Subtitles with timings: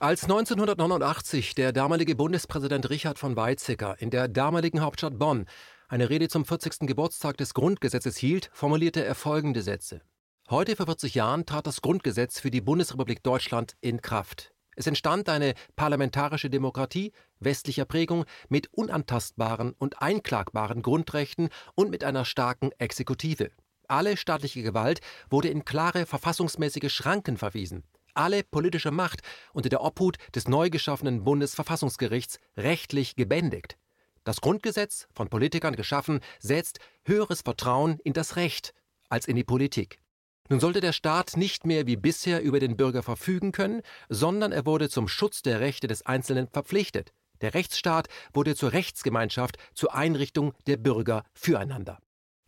[0.00, 5.46] Als 1989 der damalige Bundespräsident Richard von Weizsäcker in der damaligen Hauptstadt Bonn
[5.88, 6.86] eine Rede zum 40.
[6.86, 10.02] Geburtstag des Grundgesetzes hielt, formulierte er folgende Sätze.
[10.50, 14.52] Heute vor 40 Jahren trat das Grundgesetz für die Bundesrepublik Deutschland in Kraft.
[14.76, 17.10] Es entstand eine parlamentarische Demokratie
[17.40, 23.50] westlicher Prägung mit unantastbaren und einklagbaren Grundrechten und mit einer starken Exekutive.
[23.88, 27.82] Alle staatliche Gewalt wurde in klare verfassungsmäßige Schranken verwiesen
[28.14, 29.20] alle politische Macht
[29.52, 33.76] unter der Obhut des neu geschaffenen Bundesverfassungsgerichts rechtlich gebändigt.
[34.24, 38.74] Das Grundgesetz, von Politikern geschaffen, setzt höheres Vertrauen in das Recht
[39.08, 39.98] als in die Politik.
[40.50, 44.66] Nun sollte der Staat nicht mehr wie bisher über den Bürger verfügen können, sondern er
[44.66, 47.12] wurde zum Schutz der Rechte des Einzelnen verpflichtet.
[47.40, 51.98] Der Rechtsstaat wurde zur Rechtsgemeinschaft, zur Einrichtung der Bürger füreinander.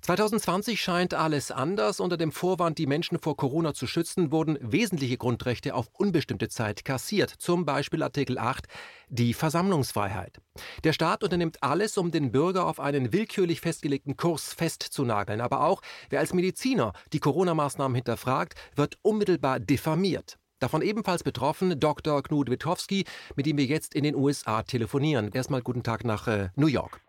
[0.03, 2.01] 2020 scheint alles anders.
[2.01, 6.85] Unter dem Vorwand, die Menschen vor Corona zu schützen, wurden wesentliche Grundrechte auf unbestimmte Zeit
[6.85, 7.31] kassiert.
[7.31, 8.67] Zum Beispiel Artikel 8,
[9.09, 10.41] die Versammlungsfreiheit.
[10.85, 15.41] Der Staat unternimmt alles, um den Bürger auf einen willkürlich festgelegten Kurs festzunageln.
[15.41, 20.39] Aber auch wer als Mediziner die Corona-Maßnahmen hinterfragt, wird unmittelbar diffamiert.
[20.61, 22.23] Davon ebenfalls betroffen Dr.
[22.23, 25.30] Knut Witkowski, mit dem wir jetzt in den USA telefonieren.
[25.33, 27.01] Erstmal guten Tag nach äh, New York.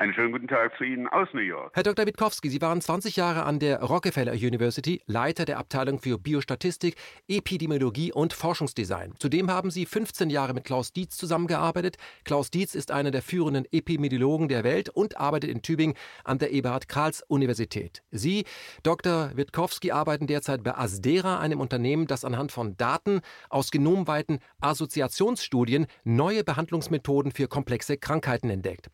[0.00, 1.72] Einen schönen guten Tag zu Ihnen aus New York.
[1.74, 2.06] Herr Dr.
[2.06, 6.94] Witkowski, Sie waren 20 Jahre an der Rockefeller University, Leiter der Abteilung für Biostatistik,
[7.26, 9.14] Epidemiologie und Forschungsdesign.
[9.18, 11.96] Zudem haben Sie 15 Jahre mit Klaus Dietz zusammengearbeitet.
[12.22, 16.52] Klaus Dietz ist einer der führenden Epidemiologen der Welt und arbeitet in Tübingen an der
[16.52, 18.04] Eberhard-Karls-Universität.
[18.12, 18.44] Sie,
[18.84, 19.32] Dr.
[19.34, 26.44] Witkowski, arbeiten derzeit bei Asdera, einem Unternehmen, das anhand von Daten aus genomweiten Assoziationsstudien neue
[26.44, 28.90] Behandlungsmethoden für komplexe Krankheiten entdeckt.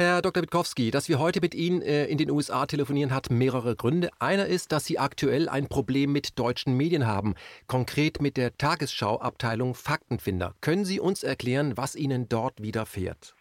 [0.00, 0.42] Herr Dr.
[0.42, 4.08] Witkowski, dass wir heute mit Ihnen äh, in den USA telefonieren, hat mehrere Gründe.
[4.18, 7.34] Einer ist, dass Sie aktuell ein Problem mit deutschen Medien haben,
[7.66, 10.54] konkret mit der Tagesschau-Abteilung Faktenfinder.
[10.62, 13.36] Können Sie uns erklären, was Ihnen dort widerfährt?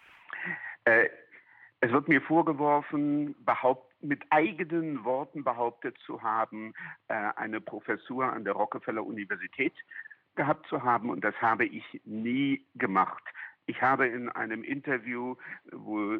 [0.83, 1.07] Äh,
[1.79, 6.73] es wird mir vorgeworfen, behaupt, mit eigenen Worten behauptet zu haben,
[7.07, 9.73] äh, eine Professur an der Rockefeller Universität
[10.35, 11.09] gehabt zu haben.
[11.09, 13.23] Und das habe ich nie gemacht.
[13.65, 15.35] Ich habe in einem Interview,
[15.71, 16.17] wo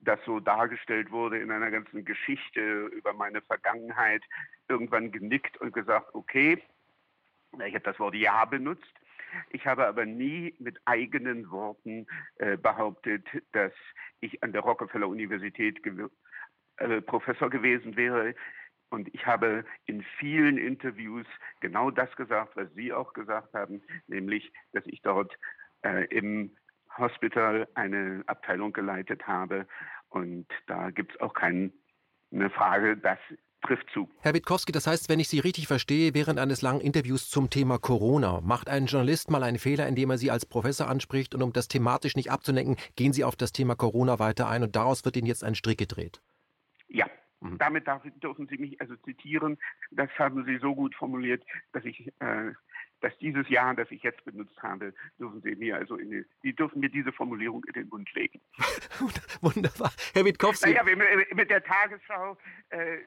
[0.00, 4.22] das so dargestellt wurde in einer ganzen Geschichte über meine Vergangenheit,
[4.68, 6.62] irgendwann genickt und gesagt, okay,
[7.52, 8.92] ich habe das Wort Ja benutzt.
[9.50, 13.72] Ich habe aber nie mit eigenen Worten äh, behauptet, dass
[14.20, 16.08] ich an der Rockefeller Universität gew
[16.78, 18.34] äh, Professor gewesen wäre.
[18.90, 21.26] Und ich habe in vielen Interviews
[21.60, 25.36] genau das gesagt, was Sie auch gesagt haben, nämlich, dass ich dort
[25.82, 26.56] äh, im
[26.98, 29.66] Hospital eine Abteilung geleitet habe.
[30.08, 31.70] Und da gibt es auch keine
[32.54, 33.18] Frage, das
[33.62, 34.08] trifft zu.
[34.20, 37.78] Herr Witkowski, das heißt, wenn ich Sie richtig verstehe, während eines langen Interviews zum Thema
[37.78, 41.52] Corona, macht ein Journalist mal einen Fehler, indem er Sie als Professor anspricht und um
[41.52, 45.16] das thematisch nicht abzulenken, gehen Sie auf das Thema Corona weiter ein und daraus wird
[45.16, 46.22] Ihnen jetzt ein Strick gedreht.
[46.88, 47.06] Ja,
[47.40, 47.58] mhm.
[47.58, 49.58] damit darf, dürfen Sie mich also zitieren.
[49.90, 52.52] Das haben Sie so gut formuliert, dass ich äh,
[53.00, 56.52] dass dieses Jahr, das ich jetzt benutzt habe, dürfen Sie mir also in die, Sie
[56.52, 58.40] dürfen mir diese Formulierung in den Mund legen.
[59.40, 59.92] Wunderbar.
[60.14, 60.72] Herr Witkowski.
[60.72, 60.82] Naja,
[61.34, 62.36] mit der Tagesschau
[62.70, 62.98] äh,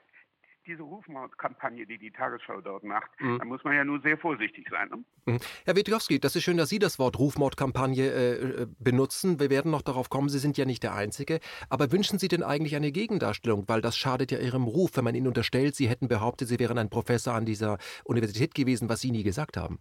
[0.65, 3.39] diese Rufmordkampagne, die die Tagesschau dort macht, mhm.
[3.39, 4.89] da muss man ja nur sehr vorsichtig sein.
[4.89, 5.03] Ne?
[5.25, 5.39] Mhm.
[5.65, 9.39] Herr Witkowski, das ist schön, dass Sie das Wort Rufmordkampagne äh, äh, benutzen.
[9.39, 11.39] Wir werden noch darauf kommen, Sie sind ja nicht der Einzige.
[11.69, 13.67] Aber wünschen Sie denn eigentlich eine Gegendarstellung?
[13.67, 16.77] Weil das schadet ja Ihrem Ruf, wenn man Ihnen unterstellt, Sie hätten behauptet, Sie wären
[16.77, 19.79] ein Professor an dieser Universität gewesen, was Sie nie gesagt haben.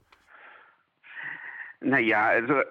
[1.80, 2.62] Naja, also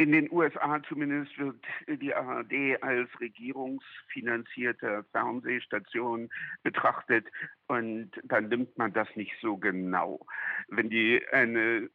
[0.00, 6.30] in den USA zumindest wird die ARD als regierungsfinanzierte Fernsehstation
[6.62, 7.26] betrachtet
[7.66, 10.26] und dann nimmt man das nicht so genau.
[10.68, 11.90] Wenn die, eine,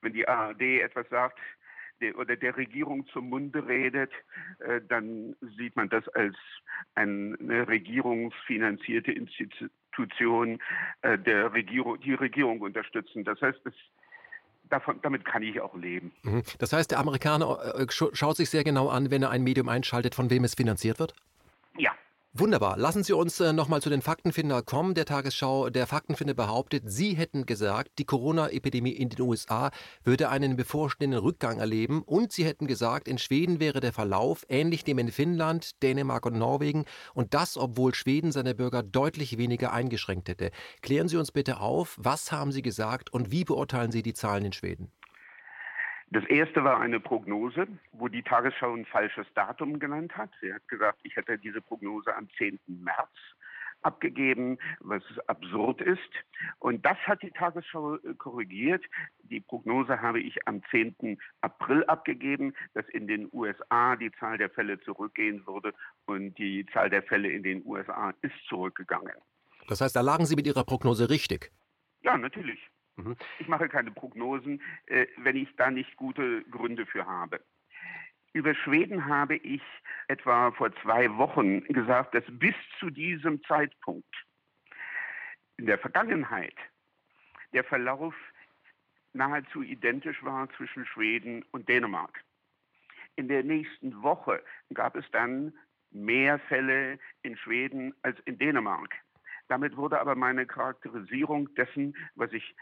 [0.00, 1.40] wenn die ARD etwas sagt,
[2.14, 4.12] oder der Regierung zum Munde redet,
[4.60, 6.36] äh, dann sieht man das als
[6.94, 10.62] eine regierungsfinanzierte Institution
[11.02, 13.24] äh, der Regierung, die Regierung unterstützen.
[13.24, 13.74] Das heißt, es
[14.70, 16.12] davon, damit kann ich auch leben.
[16.22, 16.42] Mhm.
[16.58, 20.14] Das heißt, der Amerikaner äh, schaut sich sehr genau an, wenn er ein Medium einschaltet,
[20.14, 21.14] von wem es finanziert wird?
[21.76, 21.92] Ja,
[22.32, 22.78] Wunderbar.
[22.78, 24.94] Lassen Sie uns äh, nochmal zu den Faktenfinder kommen.
[24.94, 29.72] Der Tagesschau, der Faktenfinder behauptet, Sie hätten gesagt, die Corona-Epidemie in den USA
[30.04, 34.84] würde einen bevorstehenden Rückgang erleben und Sie hätten gesagt, in Schweden wäre der Verlauf ähnlich
[34.84, 36.84] dem in Finnland, Dänemark und Norwegen
[37.14, 40.52] und das, obwohl Schweden seine Bürger deutlich weniger eingeschränkt hätte.
[40.82, 44.44] Klären Sie uns bitte auf, was haben Sie gesagt und wie beurteilen Sie die Zahlen
[44.44, 44.92] in Schweden?
[46.12, 50.30] Das erste war eine Prognose, wo die Tagesschau ein falsches Datum genannt hat.
[50.40, 52.58] Sie hat gesagt, ich hätte diese Prognose am 10.
[52.66, 53.10] März
[53.82, 56.10] abgegeben, was absurd ist.
[56.58, 58.84] Und das hat die Tagesschau äh, korrigiert.
[59.22, 61.18] Die Prognose habe ich am 10.
[61.40, 65.72] April abgegeben, dass in den USA die Zahl der Fälle zurückgehen würde
[66.06, 69.14] und die Zahl der Fälle in den USA ist zurückgegangen.
[69.68, 71.52] Das heißt, da lagen Sie mit Ihrer Prognose richtig?
[72.02, 72.69] Ja, natürlich.
[73.04, 73.16] Mhm.
[73.38, 77.40] Ich mache keine Prognosen, äh, wenn ich da nicht gute Gründe für habe.
[78.32, 79.62] Über Schweden habe ich
[80.08, 84.14] etwa vor zwei Wochen gesagt, dass bis zu diesem Zeitpunkt
[85.56, 86.54] in der Vergangenheit
[87.52, 88.14] der Verlauf
[89.12, 92.22] nahezu identisch war zwischen Schweden und Dänemark.
[93.16, 94.42] In der nächsten Woche
[94.72, 95.52] gab es dann
[95.90, 98.94] mehr Fälle in Schweden als in Dänemark.
[99.48, 102.54] Damit wurde aber meine Charakterisierung dessen, was ich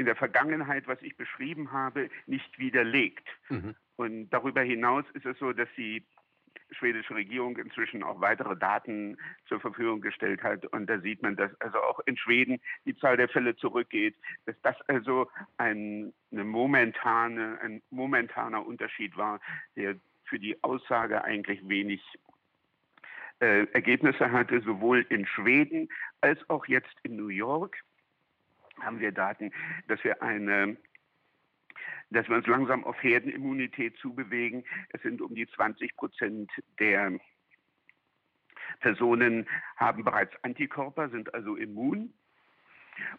[0.00, 3.28] in der Vergangenheit, was ich beschrieben habe, nicht widerlegt.
[3.50, 3.76] Mhm.
[3.96, 6.06] Und darüber hinaus ist es so, dass die
[6.70, 10.64] schwedische Regierung inzwischen auch weitere Daten zur Verfügung gestellt hat.
[10.66, 14.16] Und da sieht man, dass also auch in Schweden die Zahl der Fälle zurückgeht,
[14.46, 19.38] dass das also ein, momentane, ein momentaner Unterschied war,
[19.76, 22.00] der für die Aussage eigentlich wenig
[23.40, 25.88] äh, Ergebnisse hatte, sowohl in Schweden
[26.22, 27.76] als auch jetzt in New York
[28.82, 29.52] haben wir Daten,
[29.88, 30.76] dass wir eine
[32.12, 34.64] dass wir uns langsam auf Herdenimmunität zubewegen.
[34.88, 36.50] Es sind um die 20 Prozent
[36.80, 37.20] der
[38.80, 42.12] Personen haben bereits Antikörper, sind also immun.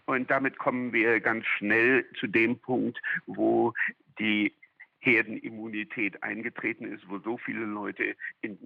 [0.06, 3.74] Und damit kommen wir ganz schnell zu dem Punkt, wo
[4.20, 4.54] die
[5.00, 8.60] Herdenimmunität eingetreten ist, wo so viele Leute in,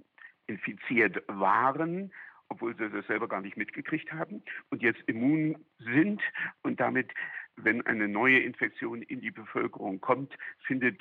[0.46, 2.12] infiziert waren,
[2.48, 6.22] obwohl sie das selber gar nicht mitgekriegt haben und jetzt immun sind
[6.62, 7.12] und damit,
[7.56, 10.34] wenn eine neue Infektion in die Bevölkerung kommt,
[10.66, 11.00] findet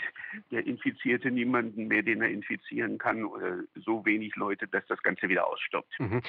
[0.52, 5.30] der Infizierte niemanden mehr, den er infizieren kann oder so wenig Leute, dass das Ganze
[5.30, 6.00] wieder ausstirbt.
[6.00, 6.22] Mhm.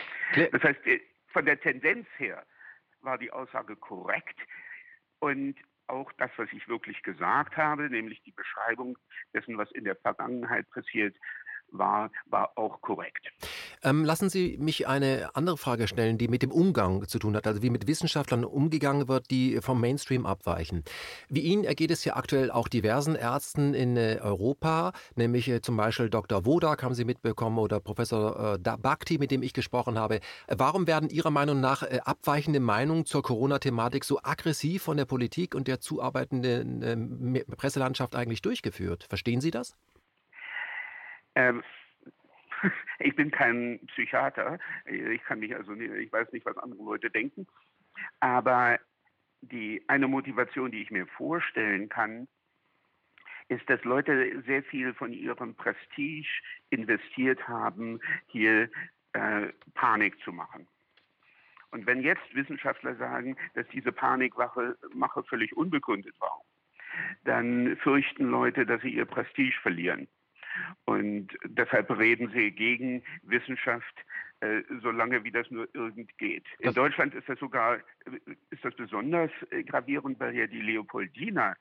[0.53, 2.45] Das heißt, äh, von der Tendenz her
[3.01, 4.39] war die Aussage korrekt
[5.21, 5.57] und
[5.89, 8.99] auch das, was ich wirklich gesagt habe, nämlich die Beschreibung
[9.33, 11.17] dessen, was in der Vergangenheit passiert,
[11.69, 13.33] war, war auch korrekt.
[13.83, 17.47] Ähm, lassen Sie mich eine andere Frage stellen, die mit dem Umgang zu tun hat,
[17.47, 20.85] also wie mit Wissenschaftlern umgegangen wird, die vom Mainstream abweichen.
[21.29, 25.77] Wie Ihnen ergeht es ja aktuell auch diversen Ärzten in äh, Europa, nämlich äh, zum
[25.77, 26.45] Beispiel Dr.
[26.45, 30.21] Wodak haben Sie mitbekommen oder Professor äh, Bhakti, mit dem ich gesprochen habe.
[30.49, 35.69] Warum werden Ihrer Meinung nach abweichende Meinungen zur Corona-Thematik so aggressiv von der Politik und
[35.69, 39.07] der zuarbeitenden äh, Presselandschaft eigentlich durchgeführt?
[39.09, 39.77] Verstehen Sie das?
[41.35, 41.63] Ähm,
[42.99, 44.59] ich bin kein Psychiater.
[44.87, 47.47] Ich kann mich also, ich weiß nicht, was andere Leute denken.
[48.21, 48.79] Aber
[49.41, 52.29] die eine Motivation, die ich mir vorstellen kann,
[53.49, 56.29] ist, dass Leute sehr viel von ihrem Prestige
[56.71, 58.69] investiert haben, hier
[59.13, 60.67] äh, Panik zu machen.
[61.71, 64.77] Und wenn jetzt Wissenschaftler sagen, dass diese Panikmache
[65.29, 66.41] völlig unbegründet war,
[67.25, 70.09] dann fürchten Leute, dass sie ihr Prestige verlieren.
[70.85, 74.05] Und deshalb reden sie gegen Wissenschaft,
[74.41, 76.45] äh, solange wie das nur irgend geht.
[76.59, 77.79] In Deutschland ist das sogar,
[78.51, 81.57] ist das besonders äh, gravierend, weil ja die Leopoldina,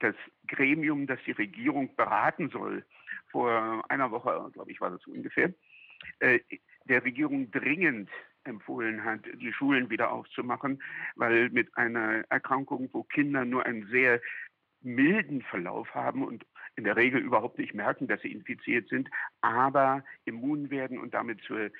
[0.00, 0.14] das
[0.46, 2.84] Gremium, das die Regierung beraten soll,
[3.30, 5.52] vor einer Woche, glaube ich, war das ungefähr,
[6.20, 6.40] äh,
[6.84, 8.10] der Regierung dringend
[8.44, 10.82] empfohlen hat, die Schulen wieder aufzumachen,
[11.16, 14.20] weil mit einer Erkrankung, wo Kinder nur einen sehr
[14.80, 16.46] milden Verlauf haben und
[16.78, 21.42] in der Regel überhaupt nicht merken, dass sie infiziert sind, aber immun werden und damit
[21.42, 21.70] zu,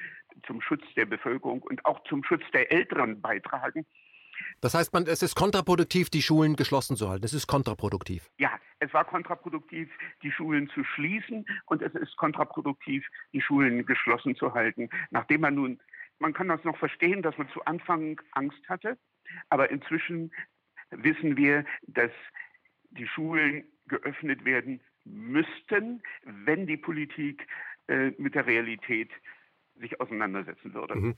[0.44, 3.86] zum Schutz der Bevölkerung und auch zum Schutz der Älteren beitragen.
[4.60, 7.24] Das heißt, man, es ist kontraproduktiv, die Schulen geschlossen zu halten.
[7.24, 8.28] Es ist kontraproduktiv.
[8.38, 9.88] Ja, es war kontraproduktiv,
[10.22, 14.90] die Schulen zu schließen und es ist kontraproduktiv, die Schulen geschlossen zu halten.
[15.10, 15.80] Nachdem man nun,
[16.18, 18.98] man kann das noch verstehen, dass man zu Anfang Angst hatte,
[19.48, 20.32] aber inzwischen
[20.90, 22.10] wissen wir, dass
[22.90, 27.46] die Schulen geöffnet werden müssten, wenn die Politik
[27.88, 29.10] äh, mit der Realität
[29.80, 30.96] sich auseinandersetzen würde.
[30.96, 31.14] Mhm.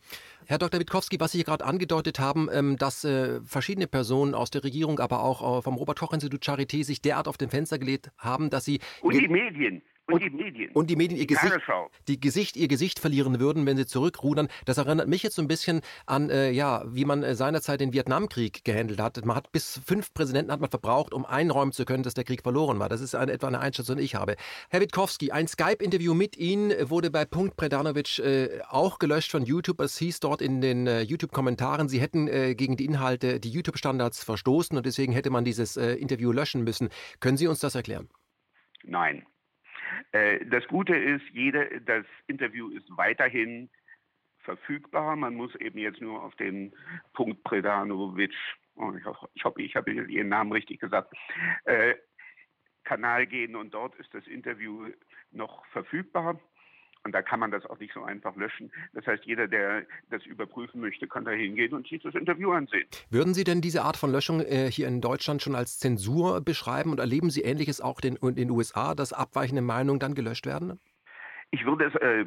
[0.46, 0.80] Herr Dr.
[0.80, 5.22] Witkowski, was Sie gerade angedeutet haben, ähm, dass äh, verschiedene Personen aus der Regierung, aber
[5.22, 8.80] auch äh, vom Robert-Koch-Institut Charité sich derart auf den Fenster gelegt haben, dass sie...
[9.00, 9.82] Und die Medien.
[10.12, 10.72] Und, die Medien.
[10.72, 11.54] Und die Medien ihr, Gesicht,
[12.08, 14.48] die Gesicht, ihr Gesicht verlieren würden, wenn sie zurückrudern.
[14.64, 17.92] Das erinnert mich jetzt so ein bisschen an, äh, ja, wie man äh, seinerzeit den
[17.92, 19.24] Vietnamkrieg gehandelt hat.
[19.24, 22.42] Man hat bis fünf Präsidenten hat man verbraucht, um einräumen zu können, dass der Krieg
[22.42, 22.88] verloren war.
[22.88, 24.36] Das ist eine, etwa eine Einschätzung, die ich habe.
[24.70, 29.80] Herr Witkowski, ein Skype-Interview mit Ihnen wurde bei Punkt Predanovic äh, auch gelöscht von YouTube.
[29.80, 34.24] Es hieß dort in den äh, YouTube-Kommentaren, Sie hätten äh, gegen die Inhalte die YouTube-Standards
[34.24, 36.88] verstoßen und deswegen hätte man dieses Interview löschen müssen.
[37.20, 38.08] Können Sie uns das erklären?
[38.84, 39.24] Nein.
[40.12, 43.70] Äh, das Gute ist, jede, das Interview ist weiterhin
[44.40, 45.16] verfügbar.
[45.16, 46.74] Man muss eben jetzt nur auf den
[47.12, 48.34] Punkt Predanovic,
[48.76, 49.04] oh, ich,
[49.44, 51.14] hoffe, ich, habe Ihren Namen richtig gesagt,
[51.64, 51.94] äh,
[52.84, 54.88] Kanal gehen und dort ist das Interview
[55.30, 56.40] noch verfügbar.
[57.04, 58.70] Und da kann man das auch nicht so einfach löschen.
[58.92, 62.86] Das heißt, jeder, der das überprüfen möchte, kann da hingehen und sich das Interview ansehen.
[63.08, 66.90] Würden Sie denn diese Art von Löschung äh, hier in Deutschland schon als Zensur beschreiben
[66.90, 70.78] und erleben Sie Ähnliches auch in den USA, dass abweichende Meinungen dann gelöscht werden?
[71.50, 72.26] Ich würde es, äh,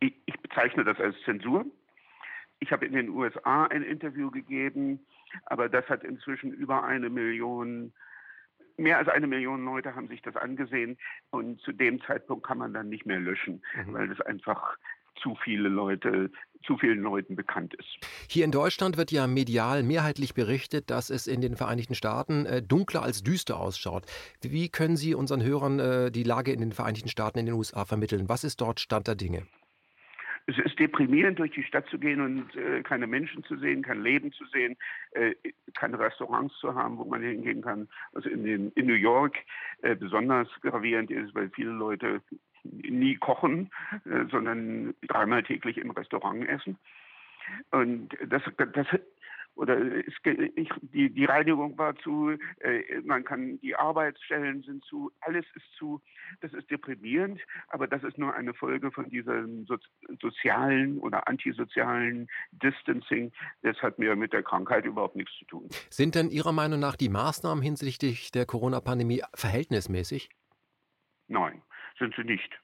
[0.00, 1.66] ich, ich bezeichne das als Zensur.
[2.60, 5.00] Ich habe in den USA ein Interview gegeben,
[5.44, 7.92] aber das hat inzwischen über eine Million
[8.80, 10.98] mehr als eine Million Leute haben sich das angesehen
[11.30, 13.92] und zu dem Zeitpunkt kann man dann nicht mehr löschen, mhm.
[13.92, 14.76] weil das einfach
[15.22, 16.30] zu viele Leute,
[16.64, 17.98] zu vielen Leuten bekannt ist.
[18.28, 22.62] Hier in Deutschland wird ja medial mehrheitlich berichtet, dass es in den Vereinigten Staaten äh,
[22.62, 24.04] dunkler als düster ausschaut.
[24.40, 27.84] Wie können Sie unseren Hörern äh, die Lage in den Vereinigten Staaten, in den USA
[27.84, 28.28] vermitteln?
[28.28, 29.46] Was ist dort Stand der Dinge?
[30.50, 34.02] Es ist deprimierend, durch die Stadt zu gehen und äh, keine Menschen zu sehen, kein
[34.02, 34.76] Leben zu sehen,
[35.12, 35.34] äh,
[35.74, 37.88] keine Restaurants zu haben, wo man hingehen kann.
[38.14, 39.36] Also in, den, in New York
[39.82, 42.20] äh, besonders gravierend ist, weil viele Leute
[42.64, 43.70] nie kochen,
[44.06, 46.76] äh, sondern dreimal täglich im Restaurant essen.
[47.70, 48.42] Und das,
[48.72, 48.86] das
[49.60, 50.14] oder es,
[50.56, 55.66] ich, die, die Reinigung war zu, äh, man kann, die Arbeitsstellen sind zu, alles ist
[55.76, 56.00] zu.
[56.40, 59.76] Das ist deprimierend, aber das ist nur eine Folge von diesem so,
[60.22, 63.32] sozialen oder antisozialen Distancing.
[63.60, 65.68] Das hat mir mit der Krankheit überhaupt nichts zu tun.
[65.90, 70.30] Sind denn Ihrer Meinung nach die Maßnahmen hinsichtlich der Corona-Pandemie verhältnismäßig?
[71.28, 71.60] Nein,
[71.98, 72.58] sind sie nicht.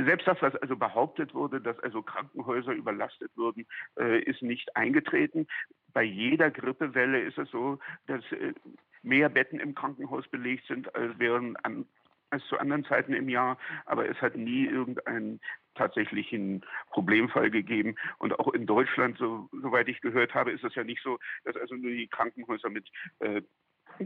[0.00, 3.66] Selbst das, was also behauptet wurde, dass also Krankenhäuser überlastet würden,
[3.98, 5.48] äh, ist nicht eingetreten.
[5.92, 8.54] Bei jeder Grippewelle ist es so, dass äh,
[9.02, 11.84] mehr Betten im Krankenhaus belegt sind als während an,
[12.30, 15.40] als zu anderen Zeiten im Jahr, aber es hat nie irgendeinen
[15.74, 17.96] tatsächlichen Problemfall gegeben.
[18.18, 21.56] Und auch in Deutschland, so, soweit ich gehört habe, ist es ja nicht so, dass
[21.56, 22.88] also nur die Krankenhäuser mit
[23.20, 23.42] äh,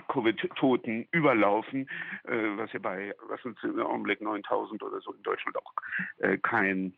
[0.08, 1.88] Covid-Toten überlaufen,
[2.24, 5.72] äh, was ja bei, was uns im Augenblick 9000 oder so in Deutschland auch
[6.18, 6.94] äh, kein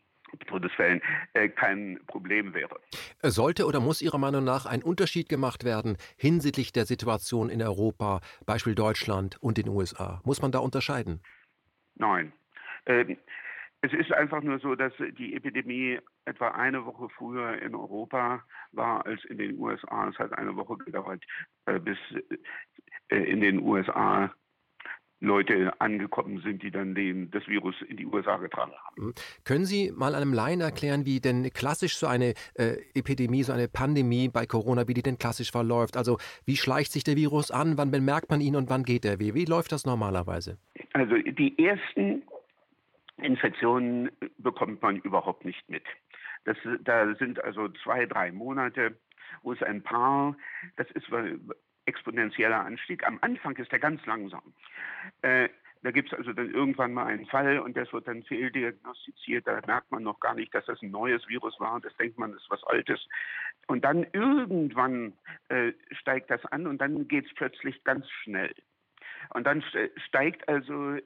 [0.47, 1.01] Todesfällen
[1.33, 2.79] äh, kein Problem wäre.
[3.21, 8.21] Sollte oder muss Ihrer Meinung nach ein Unterschied gemacht werden hinsichtlich der Situation in Europa,
[8.45, 10.21] Beispiel Deutschland und den USA?
[10.25, 11.21] Muss man da unterscheiden?
[11.95, 12.33] Nein.
[12.85, 13.17] Ähm,
[13.81, 19.05] es ist einfach nur so, dass die Epidemie etwa eine Woche früher in Europa war
[19.05, 20.09] als in den USA.
[20.09, 21.23] Es hat eine Woche gedauert,
[21.83, 21.97] bis
[23.09, 24.31] in den USA
[25.19, 29.07] Leute angekommen sind, die dann den, das Virus in die USA getragen haben.
[29.07, 29.13] Mhm.
[29.43, 33.67] Können Sie mal einem Laien erklären, wie denn klassisch so eine äh, Epidemie, so eine
[33.67, 35.97] Pandemie bei Corona, wie die denn klassisch verläuft?
[35.97, 39.19] Also wie schleicht sich der Virus an, wann bemerkt man ihn und wann geht er?
[39.19, 40.57] Wie, wie läuft das normalerweise?
[40.93, 42.23] Also die ersten
[43.17, 45.83] Infektionen bekommt man überhaupt nicht mit.
[46.43, 48.97] Das, da sind also zwei, drei Monate,
[49.41, 50.35] wo es ein paar,
[50.75, 51.09] das ist
[51.85, 53.05] exponentieller Anstieg.
[53.05, 54.53] Am Anfang ist er ganz langsam.
[55.21, 55.49] Äh,
[55.85, 59.45] da gibt es also dann irgendwann mal einen Fall und das wird dann fehldiagnostiziert.
[59.45, 61.79] Da merkt man noch gar nicht, dass das ein neues Virus war.
[61.79, 63.07] Das denkt man, das ist was Altes.
[63.67, 65.13] Und dann irgendwann
[65.49, 68.55] äh, steigt das an und dann geht es plötzlich ganz schnell.
[69.35, 69.63] Und dann
[70.07, 70.97] steigt also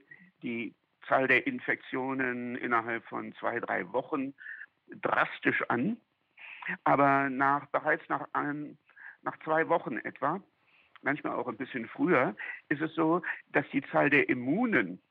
[0.43, 0.73] die
[1.09, 4.33] Zahl der Infektionen innerhalb von zwei, drei Wochen
[5.01, 5.97] drastisch an.
[6.85, 8.77] Aber nach, bereits nach, ein,
[9.23, 10.39] nach zwei Wochen etwa,
[11.01, 12.35] manchmal auch ein bisschen früher,
[12.69, 15.01] ist es so, dass die Zahl der Immunen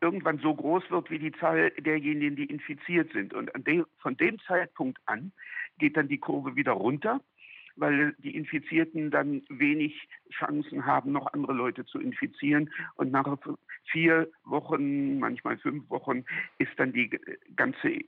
[0.00, 3.34] irgendwann so groß wird wie die Zahl derjenigen, die infiziert sind.
[3.34, 3.50] Und
[3.98, 5.32] von dem Zeitpunkt an
[5.78, 7.20] geht dann die Kurve wieder runter
[7.76, 12.70] weil die Infizierten dann wenig Chancen haben, noch andere Leute zu infizieren.
[12.96, 13.38] Und nach
[13.90, 16.24] vier Wochen, manchmal fünf Wochen,
[16.58, 17.10] ist dann die
[17.56, 18.00] ganze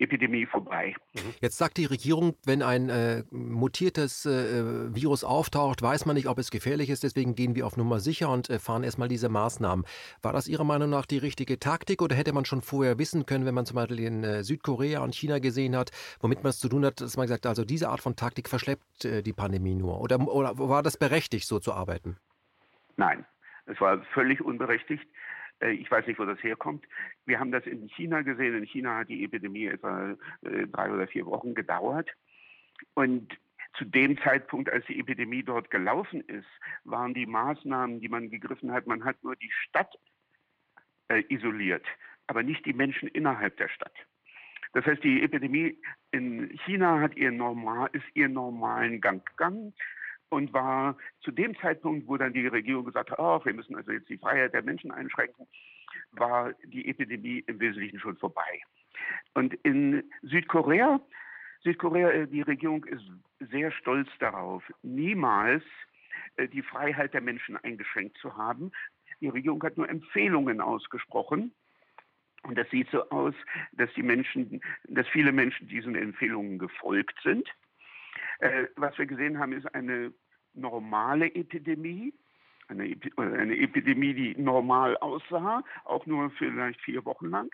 [0.00, 0.94] Epidemie vorbei.
[1.14, 1.34] Mhm.
[1.40, 6.38] Jetzt sagt die Regierung, wenn ein äh, mutiertes äh, Virus auftaucht, weiß man nicht, ob
[6.38, 7.02] es gefährlich ist.
[7.02, 9.84] Deswegen gehen wir auf Nummer sicher und äh, fahren erstmal diese Maßnahmen.
[10.22, 13.44] War das Ihrer Meinung nach die richtige Taktik oder hätte man schon vorher wissen können,
[13.44, 16.68] wenn man zum Beispiel in äh, Südkorea und China gesehen hat, womit man es zu
[16.68, 19.74] tun hat, dass man gesagt hat, also diese Art von Taktik verschleppt äh, die Pandemie
[19.74, 20.00] nur?
[20.00, 22.16] Oder, oder war das berechtigt, so zu arbeiten?
[22.96, 23.26] Nein,
[23.66, 25.04] es war völlig unberechtigt.
[25.60, 26.86] Äh, ich weiß nicht, wo das herkommt.
[27.26, 28.56] Wir haben das in China gesehen.
[28.56, 32.10] In China hat die Epidemie etwa äh, drei oder vier Wochen gedauert.
[32.94, 33.38] Und
[33.74, 36.48] zu dem Zeitpunkt, als die Epidemie dort gelaufen ist,
[36.84, 39.96] waren die Maßnahmen, die man gegriffen hat, man hat nur die Stadt
[41.08, 41.86] äh, isoliert,
[42.26, 43.94] aber nicht die Menschen innerhalb der Stadt.
[44.72, 49.74] Das heißt, die Epidemie in China hat ihr normal, ist ihren normalen Gang gegangen
[50.30, 53.92] und war zu dem Zeitpunkt, wo dann die Regierung gesagt hat, oh, wir müssen also
[53.92, 55.46] jetzt die Freiheit der Menschen einschränken,
[56.12, 58.62] war die Epidemie im Wesentlichen schon vorbei.
[59.34, 61.00] Und in Südkorea,
[61.62, 63.04] Südkorea, äh, die Regierung ist
[63.50, 65.64] sehr stolz darauf, niemals
[66.36, 68.70] äh, die Freiheit der Menschen eingeschränkt zu haben.
[69.20, 71.52] Die Regierung hat nur Empfehlungen ausgesprochen.
[72.42, 73.34] Und das sieht so aus,
[73.72, 77.46] dass die Menschen, dass viele Menschen diesen Empfehlungen gefolgt sind.
[78.38, 80.12] Äh, was wir gesehen haben, ist eine
[80.54, 82.12] normale Epidemie,
[82.68, 87.50] eine, eine Epidemie, die normal aussah, auch nur vielleicht vier Wochen lang.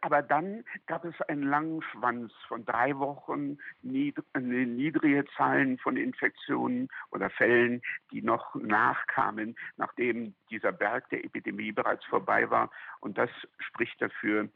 [0.00, 7.30] Aber dann gab es einen langen Schwanz von drei Wochen, niedrige Zahlen von Infektionen oder
[7.30, 12.70] Fällen, die noch nachkamen, nachdem dieser Berg der Epidemie bereits vorbei war.
[13.00, 14.48] Und das spricht dafür,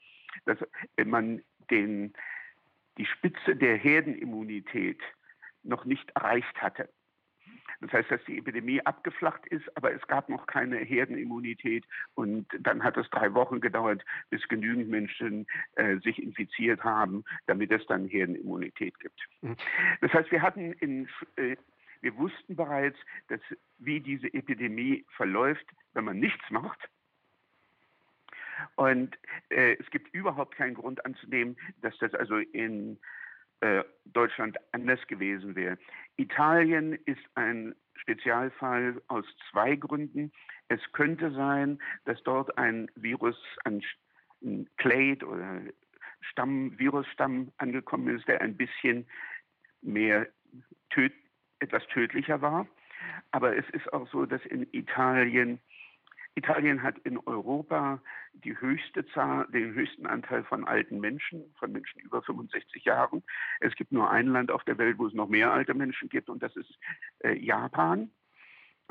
[0.45, 0.59] dass
[1.05, 2.15] man den,
[2.99, 5.01] die Spitze der Herdenimmunität
[5.63, 6.89] noch nicht erreicht hatte.
[7.81, 11.85] Das heißt, dass die Epidemie abgeflacht ist, aber es gab noch keine Herdenimmunität.
[12.15, 17.73] Und dann hat es drei Wochen gedauert, bis genügend Menschen äh, sich infiziert haben, damit
[17.73, 19.21] es dann Herdenimmunität gibt.
[19.41, 19.57] Mhm.
[20.01, 21.57] Das heißt, wir hatten in, äh,
[22.03, 23.41] wir wussten bereits, dass,
[23.79, 26.89] wie diese Epidemie verläuft, wenn man nichts macht.
[28.77, 29.17] Und
[29.51, 32.99] äh, es gibt überhaupt keinen Grund anzunehmen, dass das also in
[33.61, 35.79] äh, Deutschland anders gewesen wäre.
[36.17, 40.33] Italien ist ein Spezialfall aus zwei Gründen.
[40.69, 43.83] Es könnte sein, dass dort ein Virus, ein,
[44.43, 45.61] ein Clade oder
[46.21, 49.07] Stamm, Virusstamm angekommen ist, der ein bisschen
[49.81, 50.29] mehr
[50.91, 51.13] töt,
[51.61, 52.67] etwas tödlicher war.
[53.31, 55.61] Aber es ist auch so, dass in Italien
[56.35, 58.01] Italien hat in Europa
[58.33, 63.23] die höchste Zahl, den höchsten Anteil von alten Menschen, von Menschen über 65 Jahren.
[63.61, 66.29] Es gibt nur ein Land auf der Welt, wo es noch mehr alte Menschen gibt,
[66.29, 66.79] und das ist
[67.21, 68.11] äh, Japan.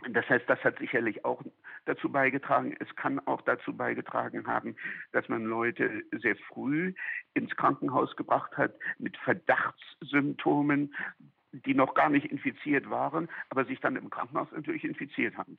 [0.10, 1.44] Das heißt, das hat sicherlich auch
[1.86, 2.76] dazu beigetragen.
[2.80, 4.76] Es kann auch dazu beigetragen haben,
[5.12, 6.94] dass man Leute sehr früh
[7.34, 10.94] ins Krankenhaus gebracht hat mit Verdachtssymptomen,
[11.52, 15.58] die noch gar nicht infiziert waren, aber sich dann im Krankenhaus natürlich infiziert haben.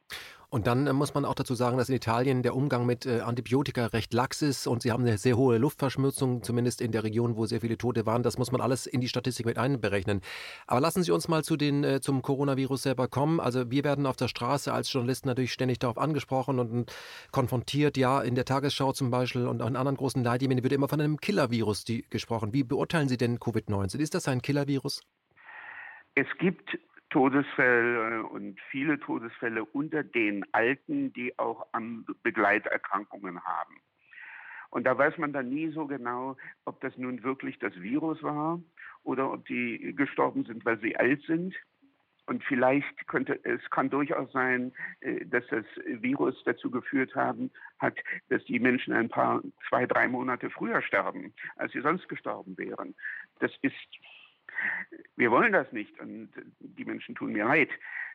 [0.49, 3.21] Und dann äh, muss man auch dazu sagen, dass in Italien der Umgang mit äh,
[3.21, 7.37] Antibiotika recht lax ist und sie haben eine sehr hohe Luftverschmutzung, zumindest in der Region,
[7.37, 8.23] wo sehr viele Tote waren.
[8.23, 10.21] Das muss man alles in die Statistik mit einberechnen.
[10.67, 13.41] Aber lassen Sie uns mal zu den, äh, zum Coronavirus selber kommen.
[13.41, 16.93] Also wir werden auf der Straße als Journalisten natürlich ständig darauf angesprochen und,
[17.31, 17.97] konfrontiert.
[17.97, 21.01] Ja, in der Tagesschau zum Beispiel und auch in anderen großen Leitmedien wird immer von
[21.01, 22.53] einem Killer-Virus gesprochen.
[22.53, 23.99] Wie beurteilen Sie denn Covid-19?
[23.99, 25.03] Ist das ein Killer-Virus?
[26.15, 26.79] Es gibt
[27.11, 33.77] Todesfälle und viele Todesfälle unter den Alten, die auch an Begleiterkrankungen haben.
[34.71, 38.63] Und da weiß man dann nie so genau, ob das nun wirklich das Virus war
[39.03, 41.55] oder ob die gestorben sind, weil sie alt sind.
[42.27, 47.99] Und vielleicht könnte es kann durchaus sein, äh, dass das Virus dazu geführt haben hat,
[48.31, 52.95] dass die Menschen ein paar zwei drei Monate früher sterben, als sie sonst gestorben wären.
[53.41, 53.75] Das ist
[55.17, 57.71] wir wollen das nicht und die Menschen tun mir leid.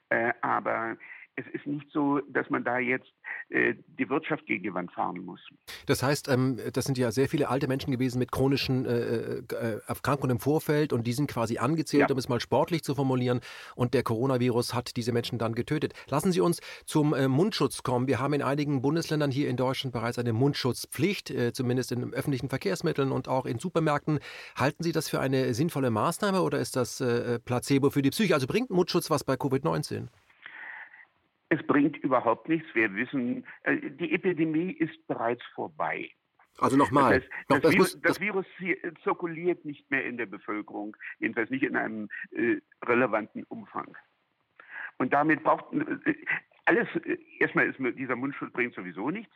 [0.10, 0.98] Äh, aber
[1.38, 3.08] es ist nicht so, dass man da jetzt
[3.50, 5.40] äh, die Wirtschaft gegen die Wand fahren muss.
[5.86, 9.80] Das heißt, ähm, das sind ja sehr viele alte Menschen gewesen mit chronischen äh, äh,
[9.86, 12.12] Erkrankungen im Vorfeld und die sind quasi angezählt, ja.
[12.12, 13.42] um es mal sportlich zu formulieren.
[13.76, 15.94] Und der Coronavirus hat diese Menschen dann getötet.
[16.10, 18.08] Lassen Sie uns zum äh, Mundschutz kommen.
[18.08, 22.50] Wir haben in einigen Bundesländern hier in Deutschland bereits eine Mundschutzpflicht, äh, zumindest in öffentlichen
[22.50, 24.20] Verkehrsmitteln und auch in Supermärkten.
[24.56, 28.34] Halten Sie das für eine sinnvolle Maßnahme oder ist das äh, Placebo für die Psyche?
[28.34, 30.08] Also bringt Mundschutz was bei Covid-19?
[31.50, 32.68] Es bringt überhaupt nichts.
[32.74, 36.12] Wir wissen, äh, die Epidemie ist bereits vorbei.
[36.60, 37.24] Also nochmal.
[37.48, 38.46] Das, das, das, das, Virus
[39.04, 43.96] zirkuliert nicht mehr in der Bevölkerung, jedenfalls nicht in einem äh, relevanten Umfang.
[44.98, 46.16] Und damit braucht äh,
[46.66, 49.34] alles, äh, erstmal ist dieser Mundschutz bringt sowieso nichts,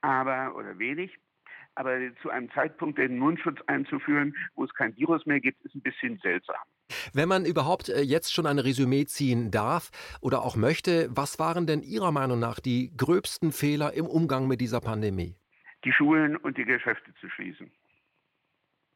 [0.00, 1.18] aber oder wenig.
[1.74, 5.80] Aber zu einem Zeitpunkt den Mundschutz einzuführen, wo es kein Virus mehr gibt, ist ein
[5.80, 6.60] bisschen seltsam.
[7.12, 9.90] Wenn man überhaupt äh, jetzt schon ein Resümee ziehen darf
[10.20, 14.60] oder auch möchte, was waren denn Ihrer Meinung nach die gröbsten Fehler im Umgang mit
[14.60, 15.36] dieser Pandemie?
[15.84, 17.70] Die Schulen und die Geschäfte zu schließen.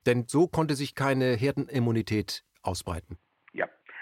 [0.06, 3.18] Denn so konnte sich keine Herdenimmunität ausbreiten.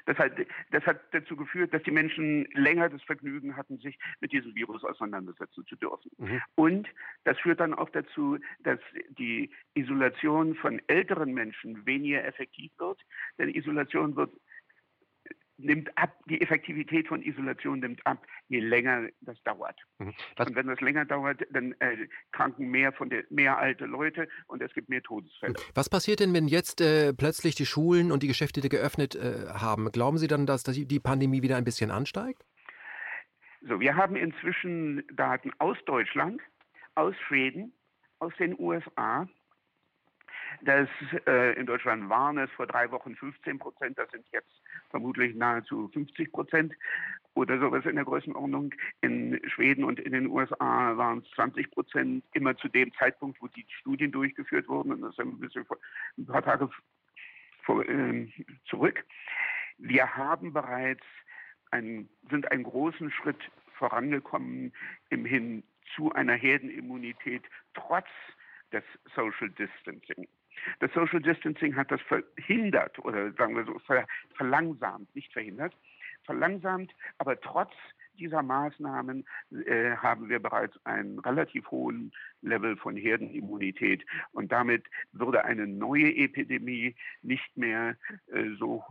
[0.07, 0.33] Das hat,
[0.71, 4.85] das hat dazu geführt, dass die Menschen länger das Vergnügen hatten, sich mit diesem Virus
[4.85, 6.11] auseinandersetzen zu dürfen.
[6.19, 6.43] Mhm.
[6.55, 6.89] Und
[7.25, 8.79] das führt dann auch dazu, dass
[9.19, 13.01] die Isolation von älteren Menschen weniger effektiv wird.
[13.39, 14.31] Denn Isolation wird
[15.57, 19.79] nimmt ab, die Effektivität von Isolation nimmt ab, je länger das dauert.
[19.99, 20.15] Mhm.
[20.39, 24.63] und wenn das länger dauert, dann äh, kranken mehr von der, mehr alte Leute und
[24.63, 25.55] es gibt mehr Todesfälle.
[25.75, 29.91] Was passiert denn, wenn jetzt äh, plötzlich die Schulen und die Geschäfte geöffnet äh, haben?
[29.93, 32.45] Glauben Sie dann, dass die Pandemie wieder ein bisschen ansteigt?
[33.67, 36.41] So, wir haben inzwischen Daten aus Deutschland,
[36.95, 37.73] aus Schweden,
[38.19, 39.27] aus den USA
[40.65, 40.89] Das,
[41.27, 45.89] äh, in Deutschland waren es vor drei Wochen 15 Prozent, das sind jetzt vermutlich nahezu
[45.89, 46.73] 50 Prozent
[47.35, 48.75] oder sowas in der Größenordnung.
[49.03, 53.49] In Schweden und in den USA waren es 20 Prozent, immer zu dem Zeitpunkt, wo
[53.49, 54.93] die Studien durchgeführt wurden.
[54.93, 55.77] Und das ist ein bisschen vor,
[56.17, 56.71] ein paar Tage
[57.65, 58.27] vor, äh,
[58.65, 59.05] zurück.
[59.77, 61.05] Wir haben bereits
[61.73, 64.73] einen, sind einen großen Schritt vorangekommen
[65.11, 65.63] im Hin
[65.95, 67.43] zu einer Herdenimmunität
[67.75, 68.09] trotz
[68.73, 70.27] des Social Distancing.
[70.81, 73.81] Das Social Distancing hat das verhindert oder sagen wir so
[74.37, 75.75] verlangsamt, nicht verhindert,
[76.25, 77.73] verlangsamt, aber trotz
[78.19, 79.25] dieser Maßnahmen
[79.67, 82.13] äh, haben wir bereits einen relativ hohen
[82.43, 84.05] Level von Herdenimmunität.
[84.33, 87.97] Und damit würde eine neue Epidemie nicht mehr
[88.33, 88.85] äh, so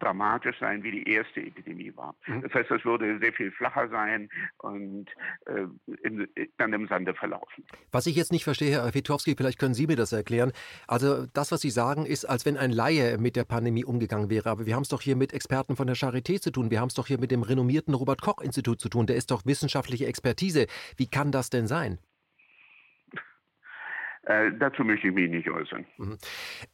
[0.00, 2.14] dramatisch sein, wie die erste Epidemie war.
[2.26, 2.42] Mhm.
[2.42, 5.06] Das heißt, es würde sehr viel flacher sein und
[5.46, 5.66] äh,
[6.02, 7.64] in, dann im Sande verlaufen.
[7.92, 10.52] Was ich jetzt nicht verstehe, Herr Witowski, vielleicht können Sie mir das erklären.
[10.86, 14.50] Also das, was Sie sagen, ist, als wenn ein Laie mit der Pandemie umgegangen wäre.
[14.50, 16.70] Aber wir haben es doch hier mit Experten von der Charité zu tun.
[16.70, 19.06] Wir haben es doch hier mit dem renommierten Robert-Koch-Institut zu tun.
[19.06, 20.66] Der ist doch wissenschaftliche Expertise.
[20.96, 21.98] Wie kann das denn sein?
[24.24, 25.86] Äh, dazu möchte ich mich nicht äußern.
[25.96, 26.18] Mhm.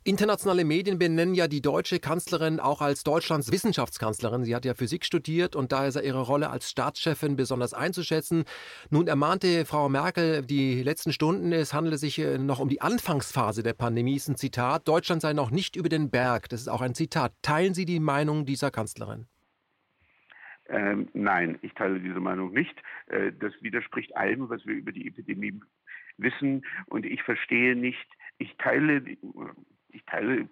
[0.02, 4.44] Internationale Medien benennen ja die deutsche Kanzlerin auch als Deutschlands Wissenschaftskanzlerin.
[4.44, 8.44] Sie hat ja Physik studiert und daher ist ihre Rolle als Staatschefin besonders einzuschätzen.
[8.90, 13.62] Nun ermahnte Frau Merkel die letzten Stunden, es handele sich äh, noch um die Anfangsphase
[13.62, 14.16] der Pandemie.
[14.16, 14.88] Ist ein Zitat.
[14.88, 16.48] Deutschland sei noch nicht über den Berg.
[16.48, 17.32] Das ist auch ein Zitat.
[17.42, 19.26] Teilen Sie die Meinung dieser Kanzlerin?
[20.68, 22.74] Ähm, nein, ich teile diese Meinung nicht.
[23.06, 25.60] Äh, das widerspricht allem, was wir über die Epidemie
[26.18, 26.64] wissen.
[26.86, 28.06] Und ich verstehe nicht,
[28.38, 29.02] ich teile,
[29.90, 30.48] ich teile,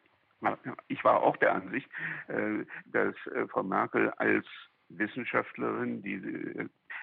[0.88, 1.88] ich war auch der Ansicht,
[2.28, 4.46] äh, dass äh, Frau Merkel als
[4.88, 6.20] Wissenschaftlerin, die,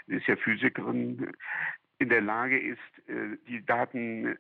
[0.08, 1.32] die ist ja Physikerin,
[1.98, 4.38] in der Lage ist, äh, die Daten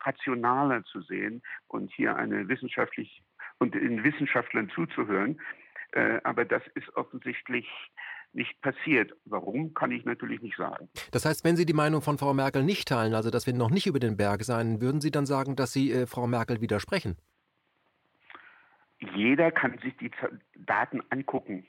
[0.00, 3.22] rationaler zu sehen und hier eine wissenschaftlich
[3.58, 5.40] und den Wissenschaftlern zuzuhören.
[6.24, 7.66] Aber das ist offensichtlich
[8.36, 9.12] nicht passiert.
[9.24, 10.88] Warum, kann ich natürlich nicht sagen.
[11.10, 13.70] Das heißt, wenn Sie die Meinung von Frau Merkel nicht teilen, also dass wir noch
[13.70, 17.16] nicht über den Berg seien, würden Sie dann sagen, dass Sie äh, Frau Merkel widersprechen?
[19.14, 20.10] Jeder kann sich die
[20.54, 21.66] Daten angucken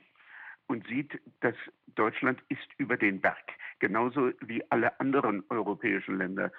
[0.68, 1.56] und sieht, dass
[1.96, 6.52] Deutschland ist über den Berg, genauso wie alle anderen europäischen Länder.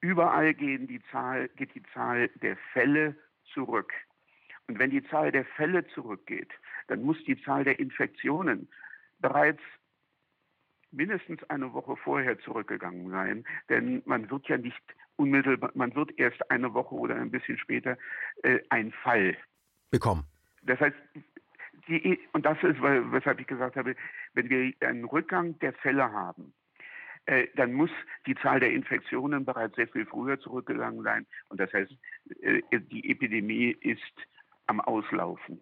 [0.00, 3.16] Überall die Zahl, geht die Zahl der Fälle
[3.52, 3.92] zurück.
[4.68, 6.50] Und wenn die Zahl der Fälle zurückgeht,
[6.88, 8.68] dann muss die Zahl der Infektionen
[9.20, 9.62] bereits
[10.90, 14.82] mindestens eine Woche vorher zurückgegangen sein, denn man wird ja nicht
[15.16, 17.96] unmittelbar, man wird erst eine Woche oder ein bisschen später
[18.42, 19.36] äh, einen Fall
[19.90, 20.24] bekommen.
[20.62, 20.96] Das heißt,
[21.88, 23.94] die, und das ist, weshalb ich gesagt habe,
[24.34, 26.52] wenn wir einen Rückgang der Fälle haben,
[27.26, 27.90] äh, dann muss
[28.26, 31.26] die Zahl der Infektionen bereits sehr viel früher zurückgegangen sein.
[31.48, 31.92] Und das heißt,
[32.40, 34.26] äh, die Epidemie ist
[34.66, 35.60] am Auslaufen.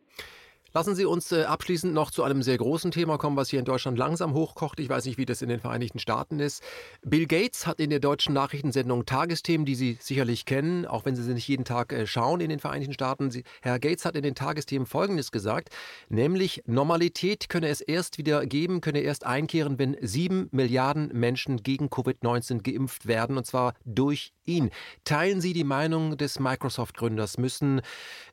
[0.75, 3.65] Lassen Sie uns äh, abschließend noch zu einem sehr großen Thema kommen, was hier in
[3.65, 4.79] Deutschland langsam hochkocht.
[4.81, 6.63] Ich weiß nicht, wie das in den Vereinigten Staaten ist.
[7.03, 11.23] Bill Gates hat in der deutschen Nachrichtensendung Tagesthemen, die Sie sicherlich kennen, auch wenn Sie
[11.23, 13.31] sie nicht jeden Tag äh, schauen in den Vereinigten Staaten.
[13.63, 15.71] Herr Gates hat in den Tagesthemen Folgendes gesagt,
[16.11, 21.87] nämlich Normalität könne es erst wieder geben, könne erst einkehren, wenn sieben Milliarden Menschen gegen
[21.87, 24.71] Covid-19 geimpft werden, und zwar durch ihn.
[25.05, 27.39] Teilen Sie die Meinung des Microsoft-Gründers?
[27.39, 27.83] Müssen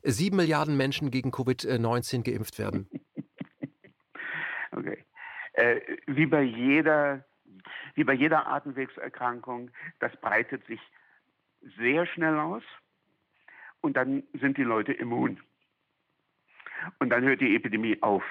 [0.02, 2.88] sieben Milliarden Menschen gegen Covid-19 geimpft werden?
[4.72, 5.06] Okay.
[5.54, 7.24] Äh, wie bei jeder
[7.94, 10.80] wie bei jeder Atemwegserkrankung, das breitet sich
[11.78, 12.62] sehr schnell aus
[13.80, 15.40] und dann sind die Leute immun.
[16.98, 18.22] Und dann hört die Epidemie auf.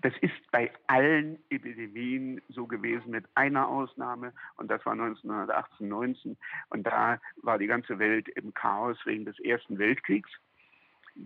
[0.00, 6.36] Das ist bei allen Epidemien so gewesen, mit einer Ausnahme, und das war 1918, 19.
[6.70, 10.30] Und da war die ganze Welt im Chaos wegen des Ersten Weltkriegs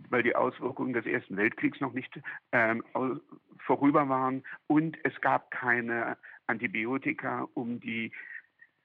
[0.09, 2.21] weil die Auswirkungen des Ersten Weltkriegs noch nicht
[2.53, 2.83] ähm,
[3.59, 8.13] vorüber waren und es gab keine Antibiotika, um die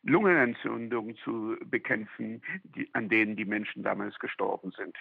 [0.03, 4.95] Lungenentzündung zu bekämpfen, die, an denen die Menschen damals gestorben sind.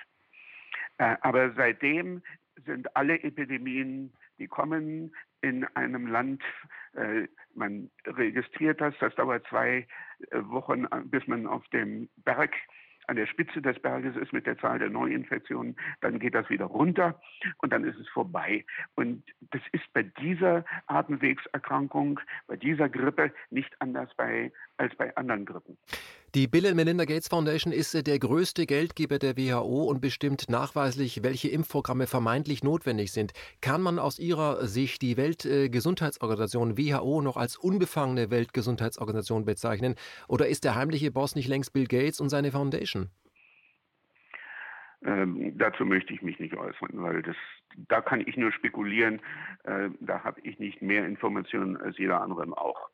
[0.99, 2.22] Äh, aber seitdem
[2.64, 6.42] sind alle Epidemien, die kommen in einem Land,
[6.94, 9.86] äh, man registriert das, das dauert zwei
[10.30, 12.52] äh, Wochen, bis man auf dem Berg
[13.08, 16.66] an der Spitze des Berges ist mit der Zahl der Neuinfektionen, dann geht das wieder
[16.66, 17.20] runter
[17.58, 18.64] und dann ist es vorbei.
[18.94, 25.44] Und das ist bei dieser Atemwegserkrankung, bei dieser Grippe nicht anders bei, als bei anderen
[25.44, 25.78] Grippen.
[26.37, 30.51] Die Bill and Melinda Gates Foundation ist äh, der größte Geldgeber der WHO und bestimmt
[30.51, 33.33] nachweislich, welche Impfprogramme vermeintlich notwendig sind.
[33.62, 39.94] Kann man aus Ihrer Sicht die Weltgesundheitsorganisation WHO noch als unbefangene Weltgesundheitsorganisation bezeichnen?
[40.29, 43.09] Oder ist der heimliche Boss nicht längst Bill Gates und seine Foundation?
[45.07, 47.37] Ähm, dazu möchte ich mich nicht äußern, weil das,
[47.88, 49.20] da kann ich nur spekulieren.
[49.64, 52.88] Äh, da habe ich nicht mehr Informationen als jeder andere auch.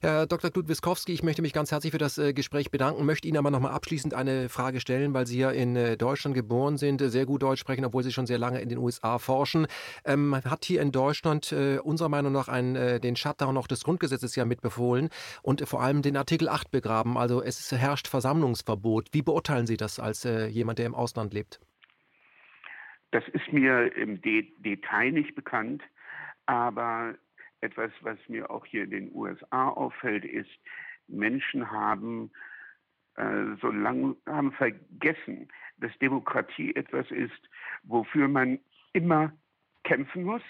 [0.00, 0.50] Herr Dr.
[0.50, 3.50] Knut Wiskowski, ich möchte mich ganz herzlich für das äh, Gespräch bedanken, möchte Ihnen aber
[3.50, 7.26] noch mal abschließend eine Frage stellen, weil Sie ja in äh, Deutschland geboren sind, sehr
[7.26, 9.66] gut Deutsch sprechen, obwohl Sie schon sehr lange in den USA forschen.
[10.04, 13.84] Ähm, hat hier in Deutschland äh, unserer Meinung nach einen, äh, den Shutdown noch des
[13.84, 15.08] Grundgesetzes ja mitbefohlen
[15.42, 17.16] und vor allem den Artikel 8 begraben.
[17.16, 19.08] Also es herrscht Versammlungsverbot.
[19.12, 21.60] Wie beurteilen Sie das als jemand, der im Ausland lebt?
[23.10, 25.82] Das ist mir im De Detail nicht bekannt,
[26.46, 27.14] aber
[27.60, 30.50] etwas, was mir auch hier in den USA auffällt, ist,
[31.08, 32.30] Menschen haben
[33.16, 37.50] äh, so lange haben vergessen, dass Demokratie etwas ist,
[37.82, 38.60] wofür man
[38.92, 39.32] immer
[39.84, 40.42] kämpfen muss.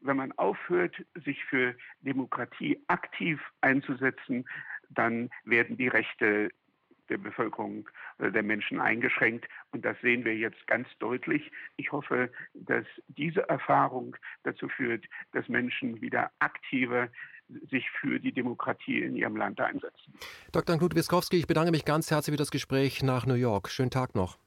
[0.00, 4.44] Wenn man aufhört, sich für Demokratie aktiv einzusetzen,
[4.90, 6.50] dann werden die Rechte
[7.08, 7.88] der Bevölkerung,
[8.18, 9.46] äh, der Menschen eingeschränkt.
[9.72, 11.50] Und das sehen wir jetzt ganz deutlich.
[11.76, 17.08] Ich hoffe, dass diese Erfahrung dazu führt, dass Menschen wieder aktiver
[17.70, 20.14] sich für die Demokratie in ihrem Land einsetzen.
[20.52, 20.78] Dr.
[20.78, 23.68] Knut Wiskowski, ich bedanke mich ganz herzlich für das Gespräch nach New York.
[23.68, 24.38] Schönen Tag noch.